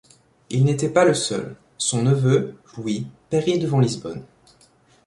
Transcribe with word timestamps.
Il 0.49 0.65
n'était 0.65 0.89
pas 0.89 1.05
le 1.05 1.13
seul: 1.13 1.55
son 1.77 2.01
neveu, 2.01 2.55
Louis, 2.75 3.05
périt 3.29 3.59
devant 3.59 3.79
Lisbonne. 3.79 4.25